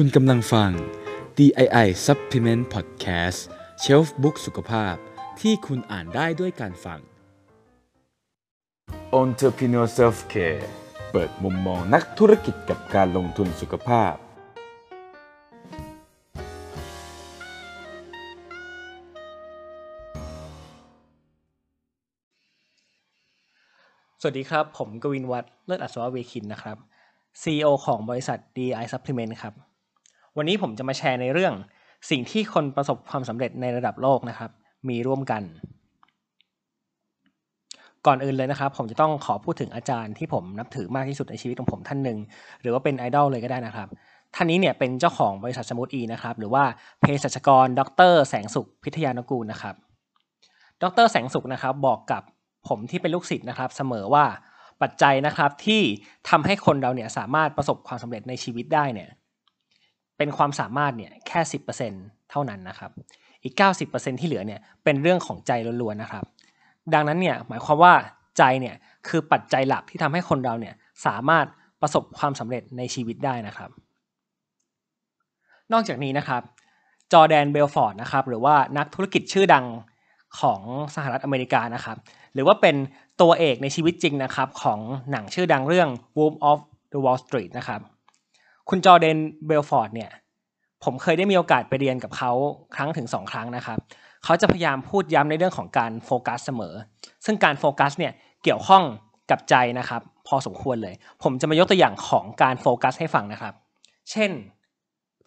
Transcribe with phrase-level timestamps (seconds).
[0.00, 0.70] คุณกำลังฟัง
[1.38, 3.38] DII Supplement Podcast
[3.82, 4.94] Shelf Book สุขภาพ
[5.40, 7.00] ที่คุณอ่านได้ด้วยการฟัง
[9.22, 10.64] Entrepreneur Self Care
[11.10, 14.14] เปิดมุมมองนักธุรกิจกับการลงทุนสุขภาพ
[24.20, 26.76] สวัสดีครับ ผมกวินวัฒน์เลิศอัศวะเวคินนะครับ
[27.42, 29.56] CEO ของบริษัท DI Supplement ครับ
[30.38, 31.54] วันนี้ผมจะมาแชร์ในเรื่อง
[32.10, 34.50] สิ่งที่คนประสบความสำเร็จในระดับโลกนะครับ
[34.88, 35.42] มีร่วมกัน
[38.06, 42.18] ก่อนอื่นเลยนะครับ ผมจะต้องขอพูดถึงอาจารย์ที่ผมนับถือมากที่สุดในชีวิตของผมท่านหนึ่ง
[42.60, 43.88] หรือว่าเป็นไอดอลเลยก็ได้นะครับ
[44.34, 46.64] ท่านนี้เนี่ยเป็นเจ้าของบริษัทสมุทอีนะครับหรือว่า
[47.00, 49.74] เภสัชกร ดร แสงสุขพิทยานกูลนะครับ
[50.82, 52.22] ดร แสงสุขนะครับบอกกับ
[52.68, 54.24] ผมที่เป็นลูกศิษย์นะครับ เสมอว่า
[54.82, 55.82] ปัจจัยนะครับที่
[56.28, 59.08] ทำให้คนเราเนี่ยสามารถประสบความสำเร็จในชีวิตได้เนี่ย
[60.18, 61.58] เป็นความสามารถเนี่ยแค่สิ
[62.30, 62.90] เท่านั้นนะครับ
[63.42, 63.54] อีก
[63.86, 66.24] 90%ที่เหลือเนี่ยเป็นเรื่องของใจล้วนๆนะครับ
[66.94, 67.94] ดังนั้นเนี่ยหมายความว่า
[68.38, 68.74] ใจเนี่ย
[69.08, 70.74] คือปัจจัยหลักที่ทำให้คนเราเนี่ย
[71.06, 71.46] สามารถ
[71.80, 73.70] ประสบความสำเร็จในชีวิตได้นะครับ
[75.72, 76.42] นอกจากนี้นะครับ
[77.12, 79.64] จอแดนเบลฟอร์ดนะครับหรือว่านักธุรกิจชื่อดัง
[80.40, 80.60] ของ
[80.94, 81.96] สหรัฐอเมริกานะครับ
[82.34, 82.76] หรือว่าเป็น
[83.20, 84.78] ตัวเอกในชีวิตจริงนะครับของ
[85.10, 86.58] หนังชื่อดังเรื่อง Wolf of
[86.92, 87.80] the Wall Street นะครับ
[88.68, 90.10] คุณจอร์แดนเบลฟอร์ดเนี่ย
[90.84, 92.32] ผมเคยได้มีโอกาสไปเรียนกับเขา
[92.74, 93.78] ครั้งถึง2ครั้งนะครับ
[94.24, 96.74] เขาจะพยายามพูดย้ำในเรื่องของการโฟกัสเสมอ
[97.24, 98.12] ซึ่งการโฟกัสเนี่ย
[98.44, 98.82] เกี่ยวข้อง
[99.30, 103.54] กับใจนะครับ พอสมควรเลย ผมจะมายกตัวอย่างของการโฟกัสให้ฟังนะครับ
[104.10, 104.30] เช่น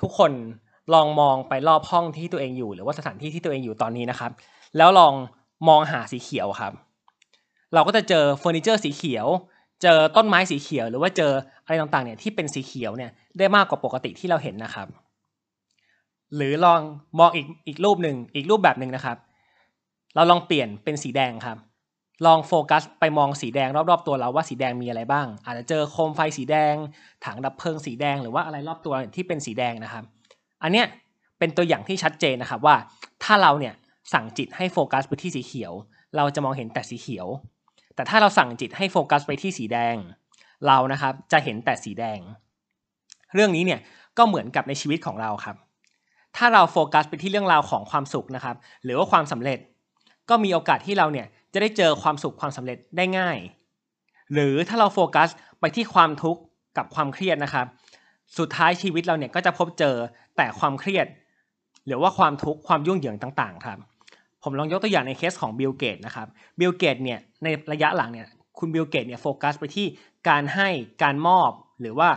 [0.01, 0.31] ทุกคน
[0.93, 4.31] ลองมองไปรอบห้องที่ตัวเองอยู่ หรือว่าสถานที่ที่ตัวเองอยู่ตอนนี้นะครับ
[4.77, 5.13] แล้วลอง
[5.67, 6.73] มองหาสีเขียวครับ
[7.73, 9.27] เราก็จะเจอเฟอร์นิเจอร์สีเขียว
[9.81, 11.31] เจอต้นไม้สีเขียว หรือว่าเจอ
[11.63, 14.87] อะไรต่างๆเนี่ยที่เป็นสีเขียวเนี่ยได้มากกว่าปกติที่เราเห็นนะครับ
[16.35, 16.79] หรือลอง
[17.19, 19.17] มองอีกอีกรูปหนึ่งอีกรูปแบบหนึ่งนะครับ
[20.15, 21.57] เราลองเปลี่ยนเป็นสีแดงครับ
[22.25, 26.73] ลองโฟกัสไปมองสีแดงรอบๆตัวเราว่าสีแดงมีอะไรบ้าง อาจจะเจอโคมไฟสีแดง
[27.25, 30.03] ถังดับเพลิงสีแดงหรือว่าอะไรรอบตัวที่เป็นสีแดงนะครับ
[30.63, 30.85] อันเนี้ย
[31.39, 32.75] เป็นตัวอย่างที่ชัดเจนนะครับว่า
[33.23, 33.73] ถ้าเราเนี่ย
[34.13, 35.73] สั่งจิตให้โฟกัสไปที่สีเขียว
[36.15, 37.27] เราจะมองเห็นแต่สีเขียว
[37.99, 39.95] แต่ถ้าเราสั่งจิตให้โฟกัสไปที่สีแดง
[40.67, 42.19] เรานะครับจะเห็นแต่สีแดง
[43.33, 43.79] เรื่องนี้เนี่ย
[44.17, 45.55] ก็เหมือนกับในชีวิตของเราครับ
[46.37, 49.59] ถ้าเราโฟกัสไปที่เรื่องราวของความสุขนะครับ หรือว่าความสำเร็จ
[50.29, 53.37] ก็มีโอกาสที่เราเนี่ยจะได้เจอความสุขความสำเร็จได้ง่าย
[54.33, 55.29] หรือถ้าเราโฟกัส
[55.59, 56.41] ไปที่ความทุกข์
[56.77, 57.65] กับความเครียดนะครับ
[58.37, 59.95] สุดท้ายชีวิตเราเนี่ยก็จะพบเจอ
[60.37, 61.07] แต่ความเครียด
[61.85, 63.79] หรือว่าความทุกข์ความยุ่งเหยิงต่าง ๆ ครับ
[64.43, 66.27] ผมลองยกตัวอย่างในเคสของบิลเกตนะครับ
[66.59, 68.27] บิลเกตเนี่ยในระยะหลังเนี่ย
[68.59, 69.87] คุณบิลเกตเนี่ยโฟกัสไปที่
[70.29, 70.69] การให้
[71.03, 71.51] การมอบ
[71.81, 72.09] หรือว่า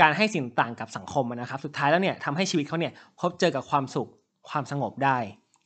[0.00, 4.10] การให้สิ่งต่างกับสังคมนะครับ สุดท้ายแล้วเนี่ยทำให้ชีวิตเขาเนี่ยพบเจอกับความสุข
[4.48, 5.18] ความสงบได้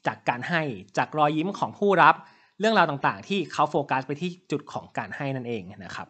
[0.07, 0.63] จากการให้
[0.99, 2.15] จากรอยยิ้มของผู้รับ
[2.61, 6.09] เรื่องราวต่างๆ ที่เขาโฟกัสไปที่จุดของการให้นั่นเองนะครับ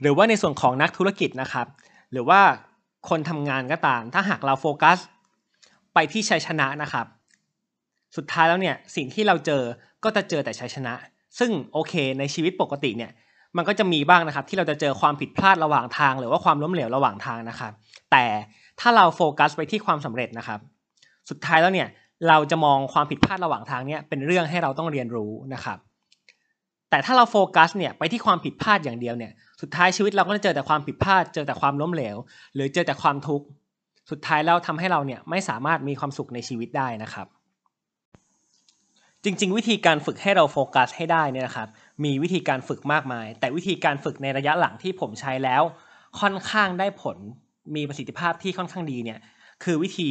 [0.00, 1.66] หรือว่าในส่วนของนักธุรกิจนะครับ
[2.12, 2.40] หรือว่า
[3.08, 4.98] คนทำงานก็ตาม ถ้าหากเราโฟกัส
[5.94, 7.06] ไปที่ชัยชนะนะครับ
[8.16, 9.62] สุดท้ายแล้วเนี่ยสิ่งที่เราเจอ
[10.04, 10.94] ก็จะเจอแต่ชัยชนะ
[11.38, 13.10] ซึ่งโอเค ในชีวิตปกติเนี่ย
[13.56, 17.72] มันก็จะมีบ้างนะครับ ที่เราจะเจอความผิดพลาดระหว่างทาง หรือว่าความล้มเหลวระหว่างทางนะครับ
[18.12, 18.24] แต่
[18.80, 20.60] ถ้าเราโฟกัสไปที่ความสำเร็จนะครับ
[21.30, 21.88] สุดท้ายแล้วเนี่ย
[22.28, 25.78] เราจะมองความผิดพลาดระหว่างทางเนี่ยเป็นเรื่องให้เราต้องเรียนรู้นะครับ
[26.90, 32.16] แต่ถ้าเราโฟกัสเนี่ยไปที่ความผิดพลาดอย่างเดียวเนี่ยสุดท้ายชีวิตเราก็จะเจอแต่ความผิดพลาด เจอแต่ความล้มเหลว
[32.54, 33.46] หรือเจอแต่ความทุกข์
[34.10, 37.26] สุดท้ายแล้วทำให้เราเนี่ยไม่สามารถมีความสุขในชีวิตได้นะครับ
[39.24, 41.68] จริง ๆ วิธีการฝึกให้เราโฟกัสให้ได้เนี่ยนะครับ
[42.04, 45.62] มีวิธีการฝึกมากมาย แต่วิธีการฝึกในระยะหลังที่ผมใช้แล้ว
[46.20, 47.16] ค่อนข้างได้ผล
[47.74, 49.18] มีประสิทธิภาพที่ค่อนข้างดีเนี่ย
[49.64, 50.10] คือวิธี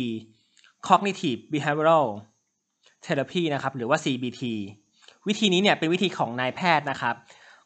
[0.88, 2.08] cognitive behavioral
[3.06, 4.42] therapy นะครับหรือว่า CBT
[5.28, 7.16] วิธีนี้เนี่ยเป็นวิธีของนายแพทย์นะครับ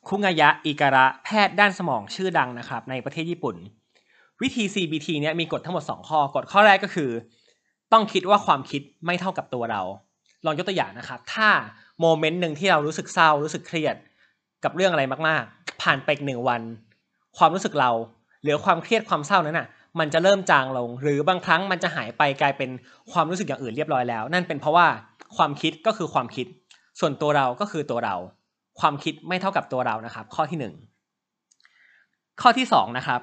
[0.08, 3.56] คุงายะอิการะแพทย์ด้านสมองชื่อดังนะครับในประเทศญี่ปุ่น
[4.42, 7.10] วิธี CBT เนี่ยมีกฎทั้งหมด 2 ข้อกฎข้อแรกก็คือ
[7.94, 9.82] ต้องคิดว่าความคิดไม่เท่ากับตัวเรา
[10.46, 11.50] ลองยกตัวอย่างนะครับ ถ้า
[12.02, 13.96] โมเมนต์หนึ่งที่เรารู้สึกเศร้ารู้สึกเครียด
[14.64, 16.62] กับเรื่องอะไรมากๆ ผ่านไปหนึ่งวัน
[17.38, 17.92] ความรู้สึกเรา
[18.44, 19.68] หรือความเครียดความเศร้านั้นน่ะ
[20.00, 22.70] มันจะเริ่มจางลง หรือบางครั้งมันจะหายไปกลายเป็น
[23.12, 24.88] ความรู้สึกอย่างอื่นเรียบร้อยแล้ว นั่นเป็นเพราะว่า
[25.38, 26.48] ความคิดก็คือความคิด
[27.00, 28.16] ส่วนตัวเราก็คือตัวเรา
[28.80, 30.74] ความคิดไม่เท่ากับตัวเรานะครับ ข้อที่หนึ่ง
[32.42, 33.22] ข้อที่สองนะครับ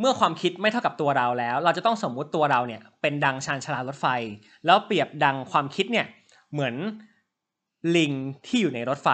[0.00, 4.06] เมื่อความคิดไม่เท่ากับตัวเราแล้ว เราจะต้องสมมุติตัวเราเนี่ยเป็นดังชานชลารถไฟ
[4.66, 6.06] แล้วเปรียบดังความคิดเนี่ย
[6.52, 6.74] เหมือน
[7.96, 8.12] ลิง
[8.46, 9.08] ที่อยู่ในรถไฟ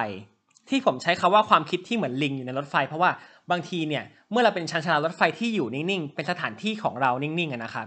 [0.69, 3.11] ที่ผมใช้คาว่าความคิดที่เหมือนลิงอยู่ในรถไฟ เพราะว่า
[3.51, 7.87] บางทีเนี่ยเมื่อเราเป็นชานชลารถไฟที่อยู่นิ่งๆเป็นสถานที่ของเรานิ่งๆนะครับ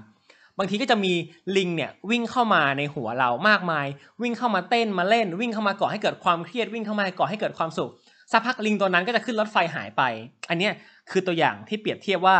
[0.57, 1.13] บางทีก็จะมี
[1.57, 3.87] ลิงเนี่ยวิ่งเข้ามาในหัวเรามากมาย
[4.21, 7.91] วิ่งเข้ามาเต้นมาเล่น วิ่งเข้ามาก่อให้เกิดความเครียดวิ่งเข้ามาก่อให้เกิดความสุข
[8.31, 10.01] สักพักลิงตัวนั้นก็จะขึ้นรถไฟหายไป
[10.49, 10.69] อันนี้
[11.09, 12.37] คือตัวอย่างที่เปรียบเทียบว่า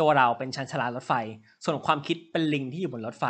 [0.00, 1.12] ตัวเราเป็นชันชาลารถไฟ
[1.64, 3.26] ส่วนความคิดเป็นลิงที่อยู่บนรถไฟ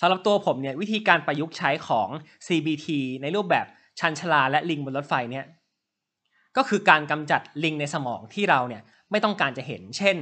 [0.00, 2.08] สำหรับตัวผมเนี่ยวิธีการประยุกต์ใช้ของ
[2.46, 2.86] CBT
[3.22, 3.66] ในรูปแบบ
[4.00, 5.46] ชันชลาและลิงบนรถไฟเนี่ย
[6.56, 10.16] ก็คือการกำจัดลิงในสมองที่เราเนี่ยไม่ต้องการจะเห็น เช่น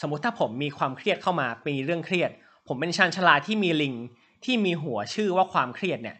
[0.00, 2.30] สมมุติถ้าผมมีความเครียดเข้ามามีเรื่องเครียด
[2.68, 3.94] ผมเป็นชันชลาที่มีลิง
[4.44, 6.16] ที่มีหัวชื่อว่าความเครียดเนี่ย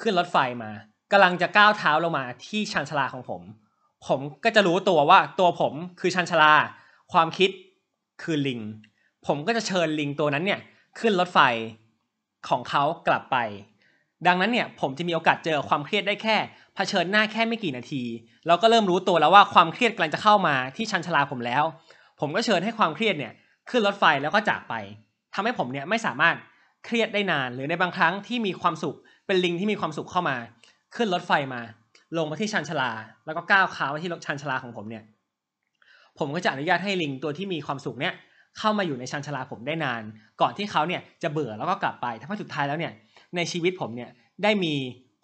[0.00, 0.70] ขึ้นรถไฟมา
[1.12, 3.42] กำลังจะก้าวเท้าลงมาที่ชันชลาของผม
[4.06, 6.52] ผมก็จะรู้ตัวว่าตัวผมคือชันชลา
[7.12, 7.50] ความคิด
[8.22, 8.60] คือลิง
[9.26, 10.60] ผมก็จะเชิญลิงตัวนั้นเนี่ย
[10.98, 11.38] ขึ้นรถไฟ
[12.48, 13.36] ของเขากลับไป
[14.26, 16.36] ดังนั้นเนี่ยผมจะมีโอกาสเจอความเครียดได้แค่
[16.74, 18.02] เผชิญหน้าแค่ไม่กี่นาที
[18.46, 21.64] เราก็เริ่มรู้ตัวแล้วว่าความเครียดกำลังจะเข้ามาที่ชันชลาผมแล้ว
[22.20, 23.32] ผมก็เชิญให้ความเครียดเนี่ย
[23.70, 24.74] ขึ้นรถไฟแล้วก็จากไป
[25.34, 26.36] ทำให้ผมเนี่ยไม่สามารถ
[26.84, 28.96] เครียดได้นาน หรือในบางครั้งที่มีความสุข
[29.26, 30.36] เป็นลิงที่มีความสุขเข้ามา
[30.96, 31.60] ขึ้นรถไฟมา
[32.16, 32.90] ลงมาที่ชานชาลา
[33.26, 35.04] แล้วก็ก้าวขาไปที่ชานชาลาของผมเนี่ย
[36.20, 38.14] ผมก็จะอนุญาตให้ลิงตัวที่มีความสุขเนี่ย
[38.58, 40.02] เข้ามาอยู่ในชานชาลาผมได้นาน
[40.40, 42.92] ก่อนที่เขาเนี่ยจะเบื่อแล้วก็กลับไปถ้าสุดท้ายแล้วเนี่ย
[43.36, 44.10] ในชีวิตผมเนี่ย
[44.42, 44.74] ได้มี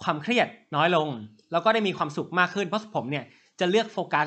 [0.03, 1.09] ความเครียดน้อยลง
[1.53, 3.25] แล้วก็ได้มีความสุขมากขึ้นเพราะผมเนี่ย
[3.61, 4.27] จะเลือกโฟกัส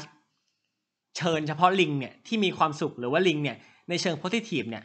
[1.18, 3.58] เชิญเฉพาะลิงเนี่ยที่มีความสุขหรือว่าลิงเนี่ย
[3.90, 4.84] ในเชิง positive เนี่ย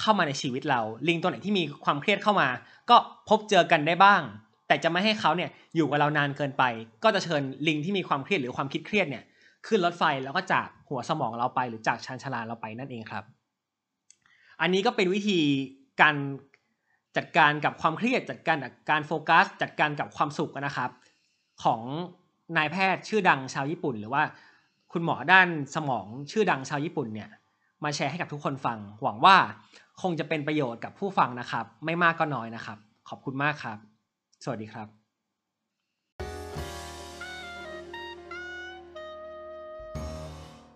[0.00, 2.48] เข้ามาในชีวิตเรา ลิงตัวไหนที่มีความเครียดเข้ามา
[2.90, 2.96] ก็
[3.28, 4.22] พบเจอกันได้บ้าง
[4.66, 6.62] แต่จะไม่ให้เขาเนี่ยอยู่กับเรานานเกินไป
[7.04, 9.24] ก็จะเชิญลิงที่มีความเครียดหรือความคิดเครียดเนี่ย
[9.66, 13.24] ขึ้นรถไฟแล้วก็จากหัวสมองเราไปหรือจากชานชาลาเราไปนั่นเองครับ
[14.60, 15.38] อันนี้ก็เป็นวิธี
[16.00, 16.16] การ
[17.16, 20.90] จัดการกับความเครียดจัดการกับการโฟกัส จัดการกับความสุขนะครับ
[21.64, 21.82] ของ
[22.56, 24.22] นายแพทย์ชื่อดังชาวญี่ปุ่น หรือว่า
[24.92, 27.30] คุณหมอด้านสมองชื่อดังชาวญี่ปุ่นเนี่ย
[27.84, 29.36] มาแชร์ให้กับทุกคนฟัง หวังว่า
[30.02, 32.78] คงจะเป็นประโยชน์กับผู้ฟังนะครับ ไม่มากก็น้อยนะครับ
[33.08, 33.78] ขอบคุณมากครับ
[34.44, 34.99] สวัสดีครับ